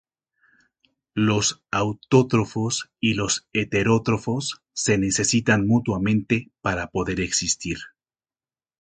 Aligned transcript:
Los 1.13 1.61
autótrofos 1.69 2.89
y 2.99 3.13
los 3.13 3.47
heterótrofos 3.53 4.63
se 4.73 4.97
necesitan 4.97 5.67
mutuamente 5.67 6.49
para 6.63 6.89
poder 6.89 7.21
existir. 7.21 7.77